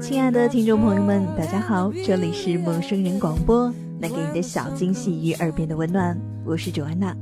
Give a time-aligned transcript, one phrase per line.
[0.00, 7.14] 亲爱的听众朋友们，大家好，这里是陌生人广播，能给你的小惊喜与耳边的温暖，我是九安娜。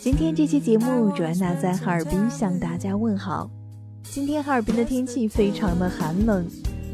[0.00, 3.50] 今天这期节目，九安娜在哈尔滨向大家问好。
[4.02, 6.46] 今天哈尔滨的天气非常的寒冷，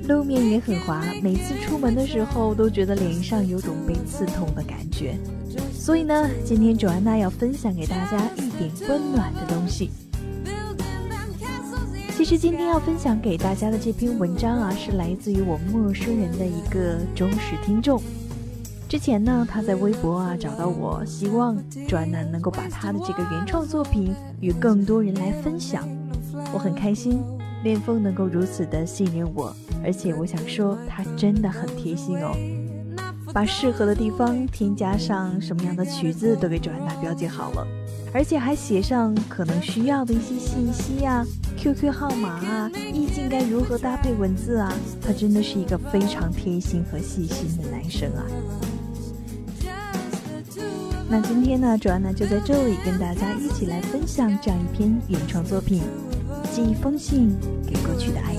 [0.09, 5.17] 路面也很滑，每次出门的时候都觉得脸上有种被刺痛的感觉。
[5.79, 9.91] 所以呢，今天卓安娜要分享给大家一点温暖的东西。
[12.17, 18.03] 其实今天要分享给大家的这篇文章啊，是来自于我陌生人的一个忠实听众。
[18.89, 25.87] 之前呢，他在微博啊找到我，希望卓安娜能够把他的这个原创作品与更多人来分享。
[26.53, 27.23] 我很开心，
[27.63, 29.55] 恋风能够如此的信任我，
[29.85, 32.35] 而且我想说，他真的很贴心哦。
[33.37, 37.67] 把适合的地方添加上什么样的曲子都给九安娜标记好了，
[38.15, 41.23] 而且还写上可能需要的一些信息啊、
[41.59, 44.73] QQ 号码啊、意境该如何搭配文字啊。
[45.03, 48.25] 他真的是一个非常贴心和细心的男生啊。
[51.11, 55.83] 那今天呢，九安娜就在这里跟大家一起来分享这样一篇原创作品，
[56.55, 58.33] 寄一封信给过去的爱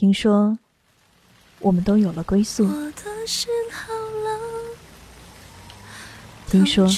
[0.00, 0.56] 听说，
[1.58, 2.66] 我们都有了归宿。
[6.46, 6.88] 听说，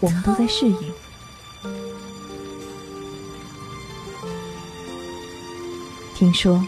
[0.00, 0.76] 我们都在适应。
[6.16, 6.60] 听说，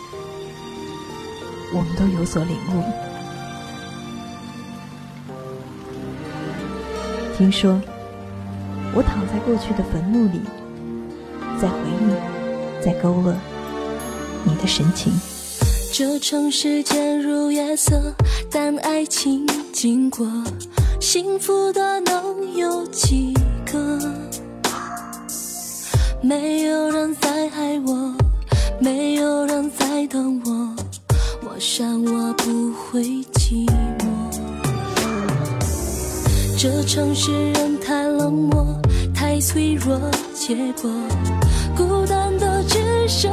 [1.74, 2.84] 我们都有所领悟。
[7.36, 7.80] 听说，
[8.94, 10.40] 我躺在过去的坟墓里，
[11.60, 13.36] 在回忆，在勾勒。
[14.46, 15.12] 你的神情。
[15.92, 18.14] 这城市渐入夜色，
[18.50, 20.26] 但爱情经过，
[21.00, 23.34] 幸福的能有几
[23.70, 23.98] 个？
[26.22, 28.14] 没有人在爱我，
[28.78, 30.76] 没有人在等我，
[31.42, 33.02] 我想我不会
[33.32, 33.66] 寂
[33.98, 34.04] 寞。
[36.58, 38.66] 这城市人太冷漠，
[39.14, 39.98] 太脆弱，
[40.34, 40.90] 结果
[41.76, 43.30] 孤单的只剩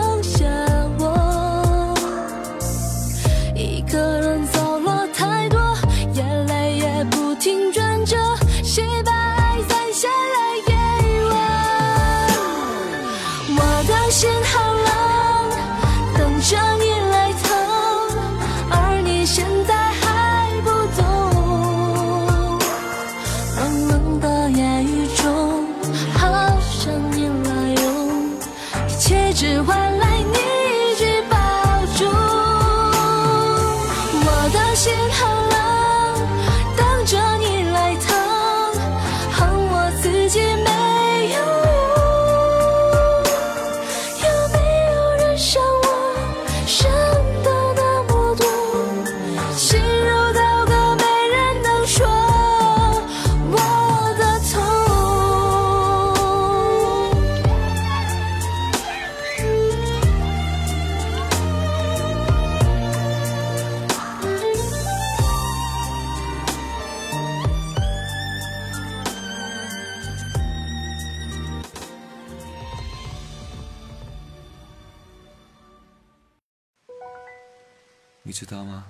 [78.34, 78.86] 知道吗？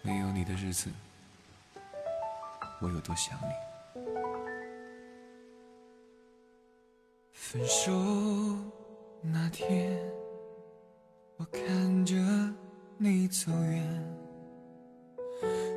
[0.00, 0.88] 没有你的日子，
[2.80, 3.52] 我有多想你。
[7.34, 7.92] 分手
[9.20, 10.00] 那天，
[11.36, 12.14] 我看着
[12.96, 14.16] 你走远，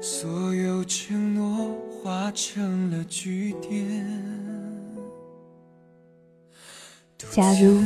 [0.02, 4.08] 所有承诺化成了句点。
[7.32, 7.84] 假如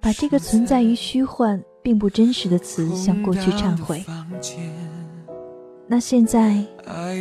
[0.00, 1.62] 把这个存在于虚幻。
[1.82, 4.04] 并不真实的词向过去忏悔，
[5.86, 6.64] 那现在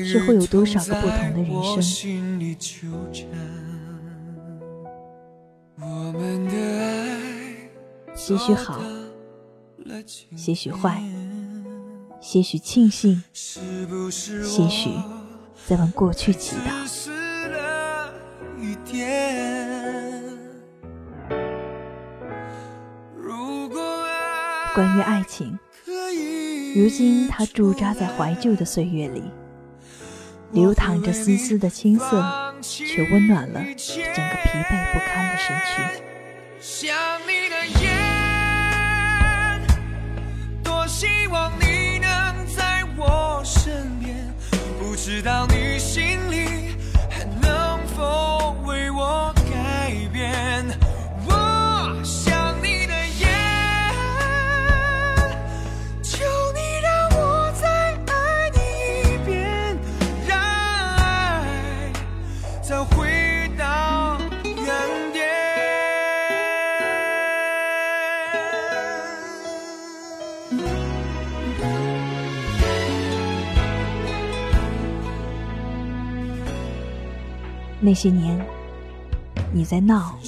[0.05, 1.81] 是会有多少个不同的人生？
[8.15, 8.81] 些许好，
[10.35, 11.01] 些许坏，
[12.19, 14.89] 些许庆幸，些许
[15.65, 16.71] 在往过去祈祷。
[24.77, 25.57] 关于爱情，
[26.75, 29.23] 如今它驻扎在怀旧的岁月里，
[30.51, 35.81] 流淌着丝丝的青涩，却温暖了整个疲惫不堪的身躯。
[36.59, 37.89] 想你的夜，
[40.63, 44.31] 多希望你能在我身边，
[44.79, 46.75] 不知道你心里
[47.09, 49.33] 还能否为我
[77.87, 78.37] 那些年，
[79.49, 80.19] 你在闹，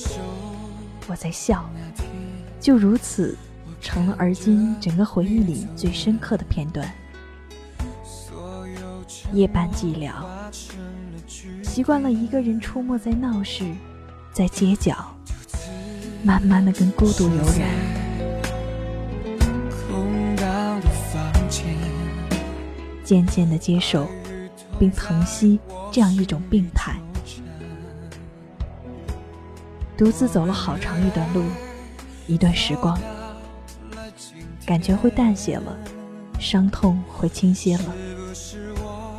[1.07, 1.69] 我在笑，
[2.57, 3.37] 就如此
[3.81, 6.89] 成了而今整个回忆里最深刻的片段。
[9.33, 10.13] 夜半寂寥，
[11.61, 13.65] 习惯了一个人出没在闹市，
[14.31, 15.13] 在街角，
[16.23, 17.67] 慢慢的跟孤独有染。
[23.03, 24.07] 渐渐的接受
[24.79, 25.59] 并疼惜
[25.91, 26.97] 这样一种病态。
[29.99, 31.43] 独自走了好长一段路，
[32.25, 32.97] 一段时光，
[34.65, 35.77] 感觉会淡些了，
[36.39, 37.93] 伤痛会轻些了，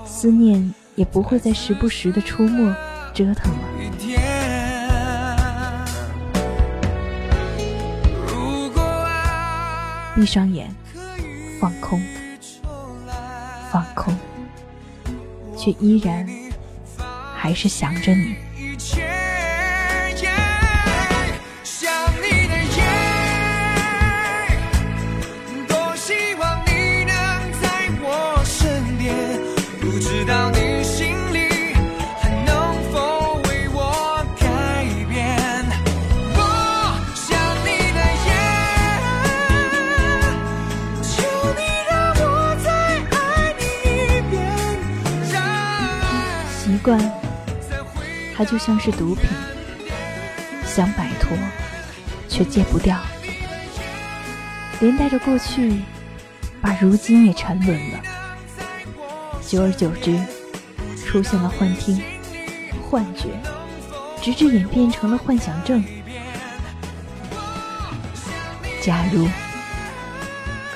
[0.07, 2.75] 思念也不会再时不时的出没
[3.13, 3.59] 折腾了。
[10.15, 10.75] 闭上眼，
[11.61, 12.01] 放空，
[13.71, 14.17] 放空，
[15.59, 16.27] 却依然
[17.37, 18.35] 还是想着你。
[48.41, 49.29] 它就像是毒品，
[50.65, 51.37] 想摆脱，
[52.27, 52.99] 却戒不掉，
[54.81, 55.83] 连带着过去，
[56.59, 58.01] 把如今也沉沦了。
[59.47, 60.19] 久而久之，
[61.05, 62.03] 出现了幻听、
[62.83, 63.29] 幻觉，
[64.23, 65.85] 直至演变成了幻想症。
[68.81, 69.29] 假如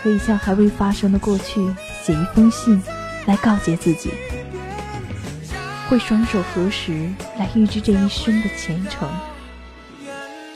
[0.02, 1.66] 可以向还未发生的过去
[2.02, 2.82] 写一封信，
[3.24, 4.10] 来告诫自己。
[5.88, 7.08] 会双手合十
[7.38, 9.08] 来预知这一生的前程，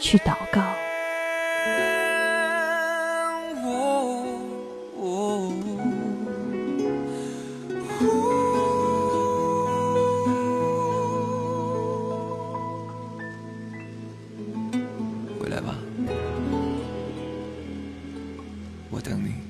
[0.00, 0.62] 去祷告。
[15.38, 15.74] 回来吧，
[18.91, 19.47] 我等你。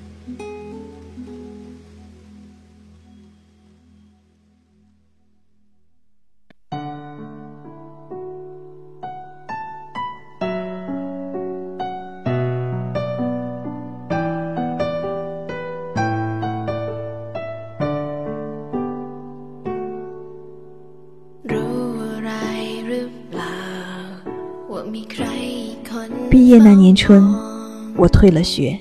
[26.61, 27.33] 那年春，
[27.95, 28.77] 我退了学，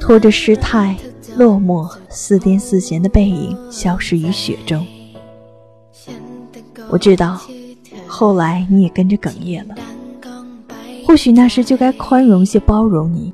[0.00, 0.96] 拖着失态、
[1.36, 4.86] 落寞、似癫似闲的背影消失于雪中。
[6.88, 7.38] 我知道，
[8.06, 9.74] 后来你也跟着哽咽了。
[11.06, 13.32] 或许那时就该宽容些，包容你，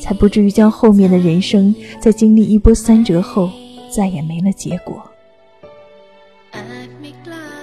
[0.00, 3.50] 才不至于将后面的人生在经历一波三折后，
[3.88, 5.00] 再也没了结果。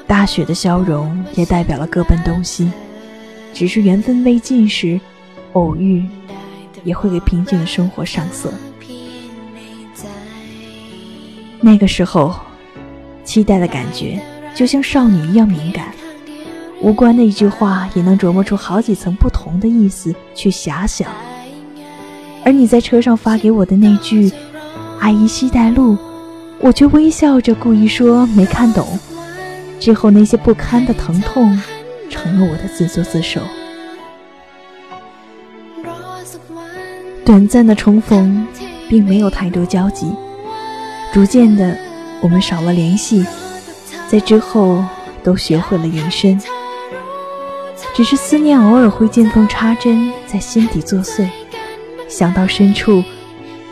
[0.07, 2.71] 大雪的消融也代表了各奔东西，
[3.57, 5.01] 只是缘分未尽时，
[5.53, 6.05] 偶遇
[6.83, 8.53] 也会给平静的生活上色。
[11.59, 12.35] 那个时候，
[13.23, 14.21] 期待的感觉
[14.53, 15.91] 就像少女一样敏感，
[16.83, 21.09] 无关的一句话也能琢磨出好几层不同的意思去遐想。
[22.45, 24.31] 而你在车上发给我的那句
[25.01, 25.97] “阿姨，西带路”，
[26.61, 28.99] 我却微笑着故意说没看懂。
[29.79, 31.59] 之后那些不堪的疼痛，
[32.09, 33.41] 成了我的自作自受。
[37.25, 38.47] 短暂的重逢，
[38.89, 40.11] 并没有太多交集。
[41.13, 41.77] 逐渐的，
[42.21, 43.25] 我们少了联系，
[44.07, 44.83] 在之后
[45.23, 46.39] 都学会了隐身。
[47.93, 51.27] 只是思念偶尔会见缝插针，在心底作祟。
[52.07, 53.03] 想到深处，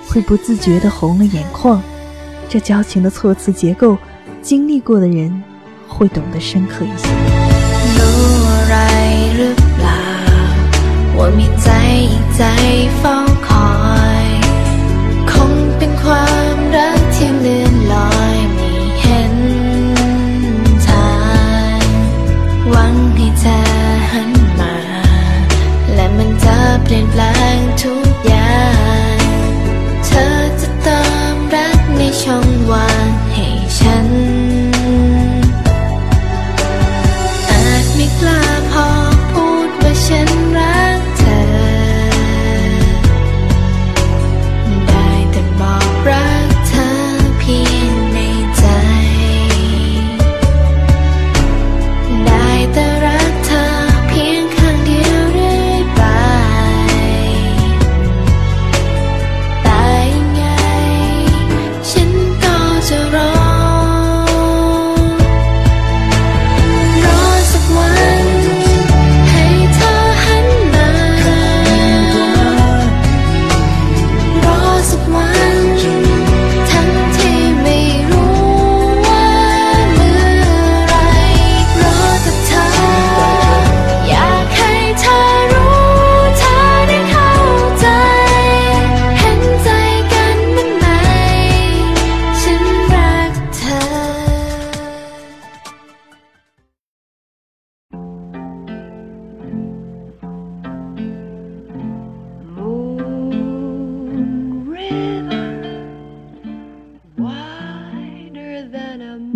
[0.08, 1.82] 会不自觉地红了眼眶。
[2.50, 3.98] 这交情的措辞结构，
[4.42, 5.44] 经历过的人
[5.88, 7.35] 会懂得深刻一些。
[7.98, 8.22] รู้
[8.52, 8.78] อะไร
[9.36, 10.04] หรือเปล่า
[11.18, 11.70] ว่ามีใจ
[12.38, 12.44] ใจ
[13.02, 13.25] ฟ้อง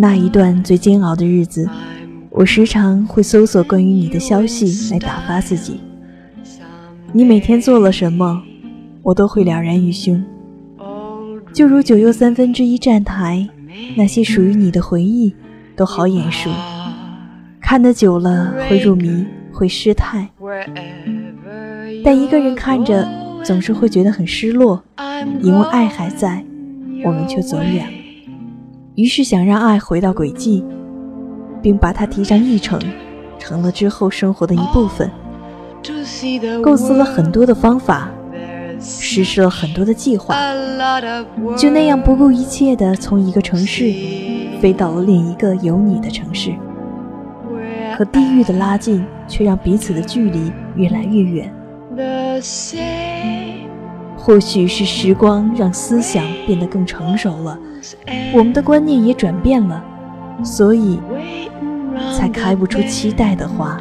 [0.02, 1.70] 那一段最煎熬的日子，
[2.30, 5.82] 我时常会搜索关于你的消息来打发自己。
[7.12, 8.42] 你每天做了什么，
[9.04, 10.24] 我都会了然于胸。
[11.52, 13.46] 就如九又三分之一站台，
[13.98, 15.36] 那些属于你的回忆，
[15.76, 16.50] 都好眼熟。
[17.60, 20.30] 看得久了会入迷，会失态。
[22.06, 23.06] 但一个人看着，
[23.44, 24.82] 总是会觉得很失落，
[25.42, 26.46] 因为爱还在，
[27.04, 27.99] 我们却走远了。
[29.00, 30.62] 于是想让爱回到轨迹，
[31.62, 32.78] 并把它提上议程，
[33.40, 35.10] 成了之后生活的一部分。
[36.62, 38.12] 构思了很多的方法，
[38.78, 40.36] 实施了很多的计划，
[41.58, 43.90] 就那样不顾一切地从一个城市
[44.60, 46.52] 飞到了另一个有你的城市。
[47.98, 51.54] 可地域的拉近，却让彼此的距离越来越远。
[54.18, 57.58] 或许是时光让思想变得更成熟了，
[58.34, 59.84] 我们的观念也转变了，
[60.44, 61.00] 所以
[62.16, 63.80] 才开不出期待的花。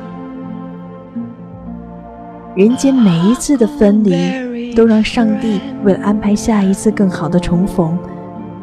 [2.55, 7.99] 人间每一次的分离，都让上帝为了安排下一次更好的重逢。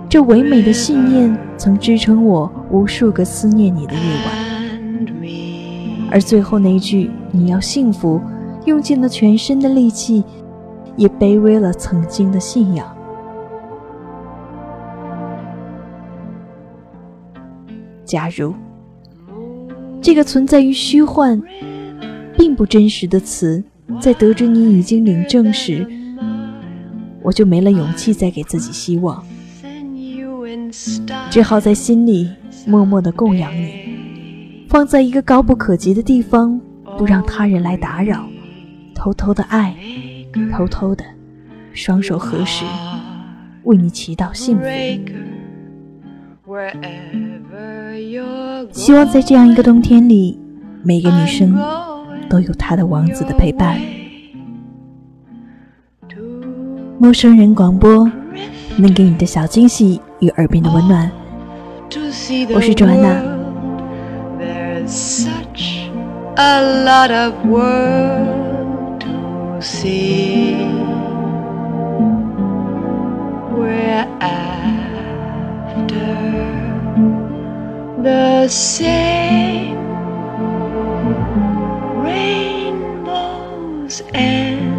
[0.10, 4.46] 这唯美的信念曾支撑我无数个思念你的夜晚。
[6.12, 8.22] 而最后那一句“你要幸福”，
[8.66, 10.24] 用尽了全身的力气，
[10.96, 12.95] 也卑微了曾经的信仰。
[18.06, 18.54] 假如
[20.02, 21.42] 这个存在于虚幻、
[22.38, 23.64] 并不真实的词，
[24.00, 25.88] 在得知你已经领证时，
[27.24, 29.24] 我就没了勇气再给自己希望，
[31.32, 32.30] 只好在心里
[32.68, 36.62] 默默的供养你，放在一个高不可及的地方，
[36.98, 38.28] 不让他人来打扰，
[38.94, 39.76] 偷偷的爱，
[40.54, 41.04] 偷偷的，
[41.74, 42.64] 双手合十，
[43.64, 44.64] 为你祈祷幸福。
[48.72, 50.40] 希望在这样一个冬天里，
[50.84, 51.58] 每个女生
[52.30, 53.80] 都有她的王子的陪伴。
[56.98, 58.10] 陌生人广播
[58.78, 61.12] 能给你的小惊喜与耳边的温暖。
[62.54, 63.22] 我是卓安娜。
[78.06, 79.76] the same
[82.04, 84.70] rainbows and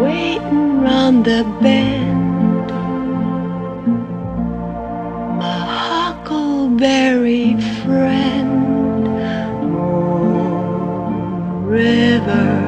[0.00, 2.68] waiting round the bend.
[5.36, 9.06] My huckleberry friend
[9.76, 12.67] oh, river.